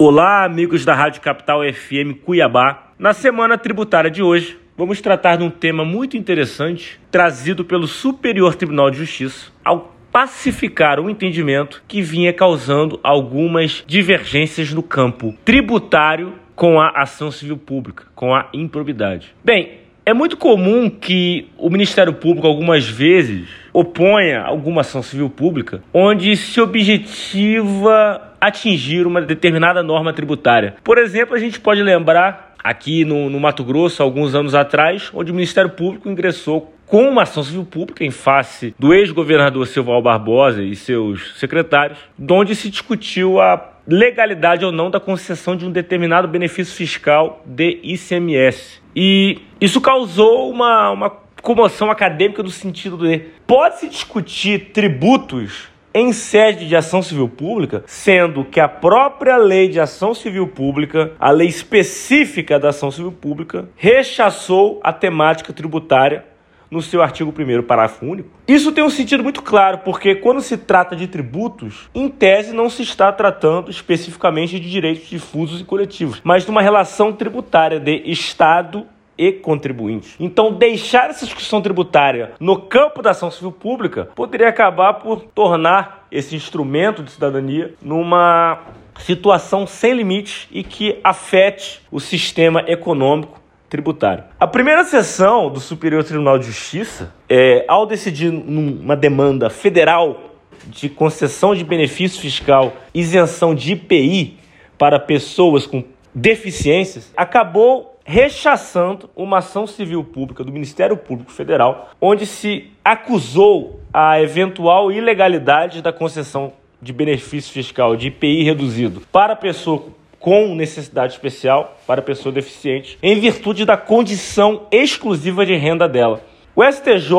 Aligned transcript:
Olá, 0.00 0.44
amigos 0.44 0.84
da 0.84 0.94
Rádio 0.94 1.20
Capital 1.20 1.58
FM 1.60 2.22
Cuiabá. 2.24 2.92
Na 2.96 3.12
semana 3.12 3.58
tributária 3.58 4.08
de 4.08 4.22
hoje, 4.22 4.56
vamos 4.76 5.00
tratar 5.00 5.34
de 5.34 5.42
um 5.42 5.50
tema 5.50 5.84
muito 5.84 6.16
interessante 6.16 7.00
trazido 7.10 7.64
pelo 7.64 7.88
Superior 7.88 8.54
Tribunal 8.54 8.92
de 8.92 8.98
Justiça 8.98 9.50
ao 9.64 9.92
pacificar 10.12 11.00
um 11.00 11.10
entendimento 11.10 11.82
que 11.88 12.00
vinha 12.00 12.32
causando 12.32 13.00
algumas 13.02 13.82
divergências 13.88 14.72
no 14.72 14.84
campo 14.84 15.34
tributário 15.44 16.34
com 16.54 16.80
a 16.80 16.92
ação 16.94 17.32
civil 17.32 17.56
pública, 17.56 18.04
com 18.14 18.32
a 18.32 18.48
improbidade. 18.54 19.34
Bem, 19.44 19.80
é 20.08 20.14
muito 20.14 20.38
comum 20.38 20.88
que 20.88 21.50
o 21.58 21.68
Ministério 21.68 22.14
Público, 22.14 22.46
algumas 22.46 22.88
vezes, 22.88 23.46
oponha 23.74 24.40
alguma 24.40 24.80
ação 24.80 25.02
civil 25.02 25.28
pública 25.28 25.82
onde 25.92 26.34
se 26.34 26.58
objetiva 26.62 28.32
atingir 28.40 29.06
uma 29.06 29.20
determinada 29.20 29.82
norma 29.82 30.10
tributária. 30.14 30.76
Por 30.82 30.96
exemplo, 30.96 31.36
a 31.36 31.38
gente 31.38 31.60
pode 31.60 31.82
lembrar 31.82 32.54
aqui 32.64 33.04
no, 33.04 33.28
no 33.28 33.38
Mato 33.38 33.62
Grosso, 33.62 34.02
alguns 34.02 34.34
anos 34.34 34.54
atrás, 34.54 35.10
onde 35.12 35.30
o 35.30 35.34
Ministério 35.34 35.72
Público 35.72 36.08
ingressou 36.08 36.72
com 36.86 37.06
uma 37.06 37.24
ação 37.24 37.42
civil 37.42 37.66
pública 37.66 38.02
em 38.02 38.10
face 38.10 38.74
do 38.78 38.94
ex-governador 38.94 39.66
Silval 39.66 40.00
Barbosa 40.00 40.62
e 40.62 40.74
seus 40.74 41.38
secretários, 41.38 41.98
onde 42.30 42.56
se 42.56 42.70
discutiu 42.70 43.42
a 43.42 43.74
legalidade 43.86 44.64
ou 44.64 44.72
não 44.72 44.90
da 44.90 45.00
concessão 45.00 45.54
de 45.54 45.66
um 45.66 45.70
determinado 45.70 46.28
benefício 46.28 46.74
fiscal 46.74 47.42
de 47.46 47.78
ICMS. 47.82 48.82
E 49.00 49.38
isso 49.60 49.80
causou 49.80 50.50
uma, 50.50 50.90
uma 50.90 51.10
comoção 51.40 51.88
acadêmica 51.88 52.42
no 52.42 52.50
sentido 52.50 52.96
de 52.96 53.20
pode-se 53.46 53.88
discutir 53.88 54.72
tributos 54.72 55.68
em 55.94 56.12
sede 56.12 56.66
de 56.66 56.74
ação 56.74 57.00
civil 57.00 57.28
pública, 57.28 57.84
sendo 57.86 58.44
que 58.44 58.58
a 58.58 58.66
própria 58.66 59.36
lei 59.36 59.68
de 59.68 59.78
ação 59.78 60.14
civil 60.14 60.48
pública, 60.48 61.12
a 61.20 61.30
lei 61.30 61.46
específica 61.46 62.58
da 62.58 62.70
ação 62.70 62.90
civil 62.90 63.12
pública, 63.12 63.68
rechaçou 63.76 64.80
a 64.82 64.92
temática 64.92 65.52
tributária 65.52 66.24
no 66.70 66.82
seu 66.82 67.02
artigo 67.02 67.32
1 67.36 67.62
parágrafo 67.62 68.06
único. 68.06 68.30
Isso 68.46 68.72
tem 68.72 68.84
um 68.84 68.90
sentido 68.90 69.22
muito 69.22 69.42
claro, 69.42 69.78
porque 69.78 70.14
quando 70.14 70.40
se 70.40 70.56
trata 70.56 70.94
de 70.94 71.06
tributos, 71.06 71.88
em 71.94 72.08
tese 72.08 72.54
não 72.54 72.68
se 72.68 72.82
está 72.82 73.12
tratando 73.12 73.70
especificamente 73.70 74.58
de 74.58 74.70
direitos 74.70 75.08
difusos 75.08 75.60
e 75.60 75.64
coletivos, 75.64 76.20
mas 76.22 76.44
de 76.44 76.50
uma 76.50 76.62
relação 76.62 77.12
tributária 77.12 77.80
de 77.80 78.02
Estado 78.04 78.86
e 79.18 79.32
contribuintes. 79.32 80.14
Então, 80.20 80.52
deixar 80.52 81.10
essa 81.10 81.26
discussão 81.26 81.60
tributária 81.60 82.32
no 82.38 82.60
campo 82.60 83.02
da 83.02 83.10
ação 83.10 83.30
civil 83.30 83.50
pública 83.50 84.08
poderia 84.14 84.48
acabar 84.48 84.94
por 84.94 85.22
tornar 85.22 86.06
esse 86.10 86.36
instrumento 86.36 87.02
de 87.02 87.10
cidadania 87.10 87.74
numa 87.82 88.60
situação 89.00 89.66
sem 89.66 89.94
limites 89.94 90.46
e 90.50 90.62
que 90.62 90.98
afete 91.02 91.82
o 91.90 92.00
sistema 92.00 92.64
econômico 92.66 93.37
tributário. 93.68 94.24
A 94.38 94.46
primeira 94.46 94.84
sessão 94.84 95.50
do 95.50 95.60
Superior 95.60 96.02
Tribunal 96.04 96.38
de 96.38 96.46
Justiça, 96.46 97.12
é, 97.28 97.64
ao 97.68 97.86
decidir 97.86 98.30
numa 98.32 98.96
demanda 98.96 99.50
federal 99.50 100.32
de 100.66 100.88
concessão 100.88 101.54
de 101.54 101.64
benefício 101.64 102.20
fiscal, 102.20 102.74
isenção 102.94 103.54
de 103.54 103.72
IPI 103.72 104.38
para 104.76 104.98
pessoas 104.98 105.66
com 105.66 105.84
deficiências, 106.14 107.12
acabou 107.16 107.98
rechaçando 108.04 109.10
uma 109.14 109.38
ação 109.38 109.66
civil 109.66 110.02
pública 110.02 110.42
do 110.42 110.50
Ministério 110.50 110.96
Público 110.96 111.30
Federal, 111.30 111.90
onde 112.00 112.24
se 112.24 112.70
acusou 112.82 113.80
a 113.92 114.20
eventual 114.20 114.90
ilegalidade 114.90 115.82
da 115.82 115.92
concessão 115.92 116.52
de 116.80 116.92
benefício 116.92 117.52
fiscal 117.52 117.96
de 117.96 118.06
IPI 118.06 118.44
reduzido 118.44 119.02
para 119.12 119.36
pessoa 119.36 119.84
com 120.18 120.54
necessidade 120.54 121.12
especial, 121.12 121.78
para 121.86 122.02
pessoa 122.02 122.32
deficiente, 122.32 122.98
em 123.02 123.18
virtude 123.20 123.64
da 123.64 123.76
condição 123.76 124.66
exclusiva 124.70 125.46
de 125.46 125.54
renda 125.54 125.88
dela. 125.88 126.20
O 126.56 126.64
STJ 126.64 127.14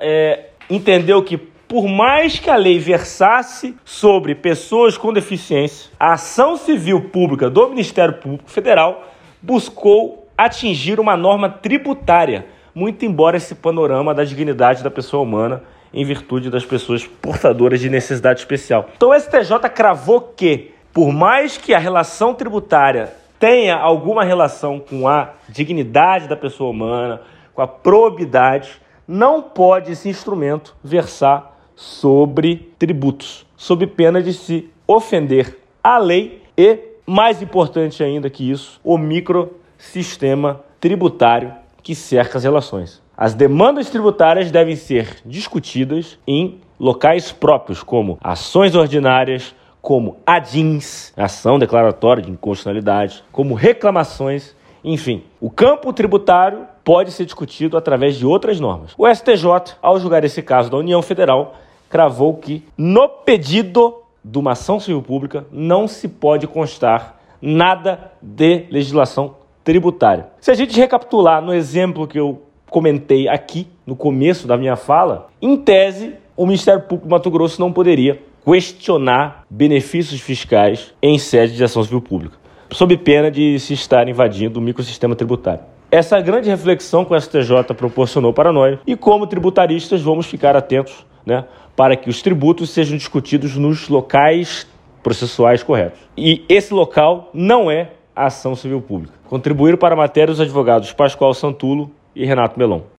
é, 0.00 0.46
entendeu 0.68 1.22
que 1.22 1.38
por 1.72 1.88
mais 1.88 2.38
que 2.38 2.50
a 2.50 2.56
lei 2.56 2.78
versasse 2.78 3.74
sobre 3.82 4.34
pessoas 4.34 4.98
com 4.98 5.10
deficiência, 5.10 5.90
a 5.98 6.12
ação 6.12 6.58
civil 6.58 7.08
pública 7.08 7.48
do 7.48 7.70
Ministério 7.70 8.12
Público 8.14 8.50
Federal 8.50 9.10
buscou 9.40 10.28
atingir 10.36 11.00
uma 11.00 11.16
norma 11.16 11.48
tributária, 11.48 12.44
muito 12.74 13.06
embora 13.06 13.38
esse 13.38 13.54
panorama 13.54 14.12
da 14.12 14.22
dignidade 14.22 14.84
da 14.84 14.90
pessoa 14.90 15.22
humana 15.22 15.62
em 15.94 16.04
virtude 16.04 16.50
das 16.50 16.64
pessoas 16.64 17.06
portadoras 17.06 17.80
de 17.80 17.88
necessidade 17.88 18.40
especial. 18.40 18.90
Então 18.96 19.10
o 19.10 19.18
STJ 19.18 19.58
cravou 19.74 20.20
que, 20.20 20.71
por 20.92 21.12
mais 21.12 21.56
que 21.56 21.72
a 21.72 21.78
relação 21.78 22.34
tributária 22.34 23.12
tenha 23.38 23.76
alguma 23.76 24.22
relação 24.22 24.78
com 24.78 25.08
a 25.08 25.30
dignidade 25.48 26.28
da 26.28 26.36
pessoa 26.36 26.70
humana, 26.70 27.22
com 27.54 27.62
a 27.62 27.66
probidade, 27.66 28.80
não 29.08 29.42
pode 29.42 29.92
esse 29.92 30.08
instrumento 30.08 30.76
versar 30.82 31.58
sobre 31.74 32.72
tributos, 32.78 33.46
sob 33.56 33.86
pena 33.86 34.22
de 34.22 34.32
se 34.32 34.70
ofender 34.86 35.58
a 35.82 35.98
lei 35.98 36.42
e, 36.56 36.78
mais 37.06 37.42
importante 37.42 38.02
ainda 38.04 38.30
que 38.30 38.48
isso, 38.48 38.80
o 38.84 38.96
micro 38.96 39.56
sistema 39.78 40.60
tributário 40.78 41.52
que 41.82 41.94
cerca 41.94 42.38
as 42.38 42.44
relações. 42.44 43.02
As 43.16 43.34
demandas 43.34 43.90
tributárias 43.90 44.50
devem 44.50 44.76
ser 44.76 45.16
discutidas 45.24 46.18
em 46.26 46.60
locais 46.78 47.32
próprios, 47.32 47.82
como 47.82 48.18
ações 48.22 48.74
ordinárias, 48.74 49.54
como 49.82 50.18
ADINs, 50.24 51.12
ação 51.16 51.58
declaratória 51.58 52.22
de 52.22 52.30
inconstitucionalidade, 52.30 53.24
como 53.32 53.54
reclamações, 53.54 54.54
enfim. 54.84 55.24
O 55.40 55.50
campo 55.50 55.92
tributário 55.92 56.66
pode 56.84 57.10
ser 57.10 57.24
discutido 57.24 57.76
através 57.76 58.16
de 58.16 58.24
outras 58.24 58.60
normas. 58.60 58.94
O 58.96 59.12
STJ, 59.12 59.76
ao 59.82 59.98
julgar 59.98 60.24
esse 60.24 60.40
caso 60.40 60.70
da 60.70 60.76
União 60.76 61.02
Federal, 61.02 61.56
cravou 61.90 62.36
que 62.36 62.64
no 62.78 63.08
pedido 63.08 63.96
de 64.24 64.38
uma 64.38 64.52
ação 64.52 64.78
civil 64.78 65.02
pública 65.02 65.44
não 65.50 65.88
se 65.88 66.06
pode 66.06 66.46
constar 66.46 67.20
nada 67.40 68.12
de 68.22 68.66
legislação 68.70 69.34
tributária. 69.64 70.28
Se 70.40 70.52
a 70.52 70.54
gente 70.54 70.78
recapitular 70.78 71.42
no 71.42 71.52
exemplo 71.52 72.06
que 72.06 72.20
eu 72.20 72.40
comentei 72.70 73.28
aqui 73.28 73.66
no 73.84 73.96
começo 73.96 74.46
da 74.46 74.56
minha 74.56 74.76
fala, 74.76 75.28
em 75.40 75.56
tese, 75.56 76.14
o 76.36 76.46
Ministério 76.46 76.82
Público 76.82 77.08
do 77.08 77.10
Mato 77.10 77.30
Grosso 77.30 77.60
não 77.60 77.72
poderia 77.72 78.22
questionar 78.44 79.44
benefícios 79.48 80.20
fiscais 80.20 80.92
em 81.00 81.18
sede 81.18 81.54
de 81.54 81.64
ação 81.64 81.82
civil 81.82 82.00
pública, 82.00 82.36
sob 82.72 82.96
pena 82.96 83.30
de 83.30 83.58
se 83.58 83.74
estar 83.74 84.08
invadindo 84.08 84.58
o 84.58 84.62
microsistema 84.62 85.14
tributário. 85.14 85.64
Essa 85.90 86.20
grande 86.20 86.48
reflexão 86.48 87.04
que 87.04 87.14
o 87.14 87.20
STJ 87.20 87.74
proporcionou 87.76 88.32
para 88.32 88.52
nós 88.52 88.78
e 88.86 88.96
como 88.96 89.26
tributaristas 89.26 90.00
vamos 90.00 90.26
ficar 90.26 90.56
atentos 90.56 91.06
né, 91.24 91.44
para 91.76 91.96
que 91.96 92.08
os 92.08 92.22
tributos 92.22 92.70
sejam 92.70 92.96
discutidos 92.96 93.56
nos 93.56 93.88
locais 93.88 94.66
processuais 95.02 95.62
corretos. 95.62 96.00
E 96.16 96.44
esse 96.48 96.72
local 96.72 97.30
não 97.34 97.70
é 97.70 97.92
a 98.14 98.26
ação 98.26 98.54
civil 98.54 98.80
pública. 98.80 99.14
Contribuíram 99.28 99.78
para 99.78 99.94
a 99.94 99.98
matéria 99.98 100.32
os 100.32 100.40
advogados 100.40 100.92
Pascoal 100.92 101.34
Santulo 101.34 101.90
e 102.14 102.24
Renato 102.24 102.58
Melon. 102.58 102.82